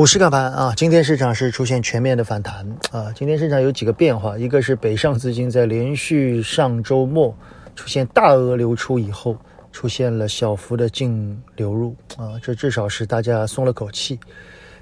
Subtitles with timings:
[0.00, 3.12] 股市看盘啊，今天市场是出现全面的反弹啊。
[3.14, 7.36] 今天市场有几个变化，一个是北上资金在连续上周末
[7.76, 9.36] 出现大额流出以后，
[9.72, 14.18] 出现了小幅的净流入啊，这至少是大家松了口气。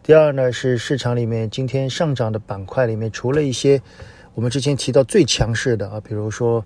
[0.00, 3.82] 第二呢，是市场里面今天上涨的板块里面，除了一些
[4.34, 6.64] 我们之前提到最强势的啊，比如说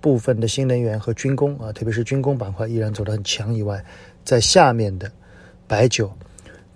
[0.00, 3.80] 部分的新能源和军工啊，特别是军工板块依然走得很强以外，
[4.24, 5.08] 在下面的
[5.68, 6.10] 白酒。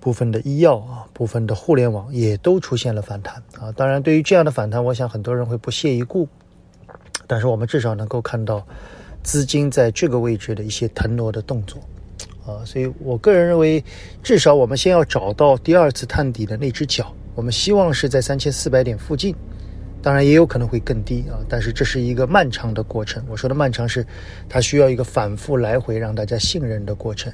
[0.01, 3.71] 部分的医药啊，部分的互联网也都出现了反弹啊。
[3.73, 6.27] 当然，对于这样的反弹，我想很多人会不屑一顾。
[7.27, 8.67] 但是我们至少能够看到
[9.23, 11.79] 资金在这个位置的一些腾挪的动作
[12.45, 12.65] 啊。
[12.65, 13.85] 所以我个人认为，
[14.23, 17.15] 至少我们先要找到第二次探底的那只脚。
[17.37, 19.35] 我们希望是在三千四百点附近，
[20.03, 21.39] 当然也有可能会更低啊。
[21.49, 23.23] 但是这是一个漫长的过程。
[23.29, 24.07] 我说的漫长是，
[24.49, 27.33] 它需要一个反复来回让大家信任的过程。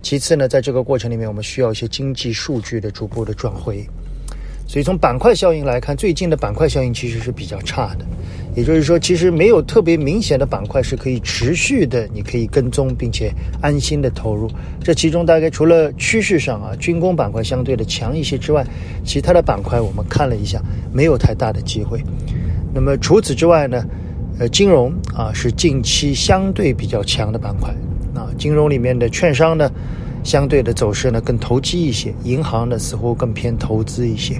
[0.00, 3.84] 其次呢，在这个过程里面，我们需要一些经济数据的逐步的转回。
[4.68, 8.04] 所以从板块效应来看，最近的板块效应其实是比较差的。
[8.54, 14.50] 也就是说，其实没有特别明显的板块是可以持续的，你可以跟踪并且安心的投入。
[14.84, 18.62] 这其中大概除了趋势上啊，军工板块相对的强一些之外，
[19.04, 20.60] 其他的板块我们看了一下，
[20.92, 22.02] 没有太大的机会。
[22.74, 23.82] 那么除此之外呢，
[24.38, 27.74] 呃，金融啊是近期相对比较强的板块。
[28.14, 29.70] 啊，金融里面的券商呢，
[30.28, 34.38] 相对的走势呢更投机一些，银行呢似乎更偏投资一些。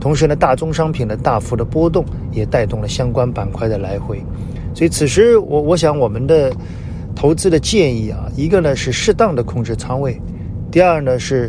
[0.00, 4.20] 同时呢，大宗商品的大幅的波动也带动了相关板块的来回。
[4.74, 6.52] 所以此时我我想我们的
[7.14, 10.20] 投资的建议啊，一个呢是适当的控制仓位，
[10.72, 11.48] 第二呢是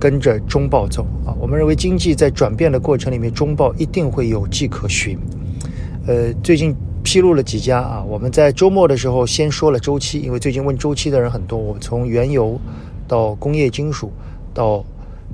[0.00, 1.36] 跟着中报走啊。
[1.38, 5.18] 我们认为经济在转变的过程里面，中报一定会有迹可循。
[6.06, 6.74] 呃，最近。
[7.06, 8.02] 披露了几家啊？
[8.02, 11.56] 我们在周末的时候先说了周期，因为最近问周期的人很多。
[11.56, 12.60] 我从原油
[13.06, 14.12] 到工业金属
[14.52, 14.84] 到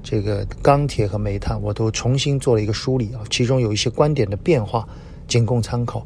[0.03, 4.87] 这个钢铁和煤炭，我都重新做了一个梳理啊，其中有一些观点的变化，
[5.27, 6.05] 仅供参考。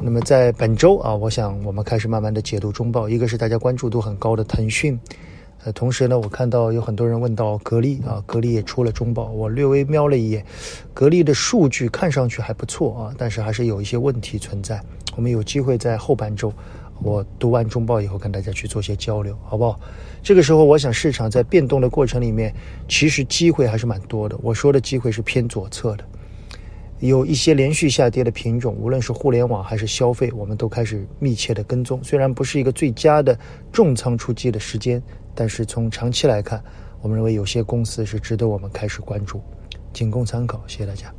[0.00, 4.98] 那么在本周啊，我想我们开始慢慢的解读中报，一个是大家关注度很高的腾讯。
[5.64, 10.44] 呃，同时呢，我看到有很多人问到格力啊，格力也出了中报，我略微瞄了一眼，
[10.92, 14.78] 格力的数据看上去还不错啊，但是还是有一些问题存在。
[15.16, 16.52] 我们有机会在后半周，
[17.02, 19.78] 我读完中报以后跟大家去做些交流，好不好？
[20.22, 22.54] 这个时候，我想市场在变动的过程里面，
[22.88, 24.38] 其实机会还是蛮多的。
[24.42, 26.04] 我说的机会是偏左侧的，
[27.00, 32.02] 有一些连续下跌的品种，无论是互联网还是消费，我们都开始密切的跟踪。
[32.02, 33.38] 虽然不是一个最佳的
[33.72, 35.02] 重仓出击的时间。
[35.36, 36.62] 但是从长期来看，
[37.02, 39.40] 我们认为有些公司是值得我们开始关注，
[39.92, 40.62] 仅供参考。
[40.68, 41.12] 谢谢大家。